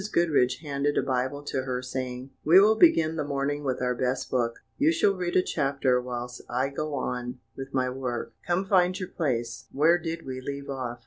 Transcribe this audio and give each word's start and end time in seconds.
Goodriche 0.11 0.61
handed 0.61 0.97
a 0.97 1.03
Bible 1.03 1.43
to 1.43 1.61
her, 1.61 1.83
saying: 1.83 2.31
"We 2.43 2.59
will 2.59 2.73
begin 2.73 3.17
the 3.17 3.23
morning 3.23 3.63
with 3.63 3.83
our 3.83 3.93
best 3.93 4.31
book: 4.31 4.63
you 4.79 4.91
shall 4.91 5.13
read 5.13 5.35
a 5.35 5.43
chapter 5.43 6.01
whilst 6.01 6.41
I 6.49 6.69
go 6.69 6.95
on 6.95 7.37
with 7.55 7.71
my 7.71 7.87
work; 7.91 8.33
come, 8.43 8.65
find 8.65 8.99
your 8.99 9.09
place 9.09 9.65
where 9.71 9.99
did 9.99 10.25
we 10.25 10.41
leave 10.41 10.71
off?" 10.71 10.97